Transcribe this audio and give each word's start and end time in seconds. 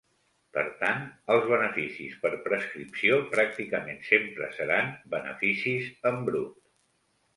Per 0.57 0.61
tant, 0.77 1.03
els 1.33 1.43
beneficis 1.51 2.15
per 2.23 2.31
prescripció 2.47 3.19
pràcticament 3.35 4.01
sempre 4.09 4.49
seran 4.59 4.91
beneficis 5.17 5.93
en 6.13 6.19
brut. 6.31 6.61